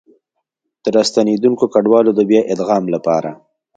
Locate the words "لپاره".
2.95-3.29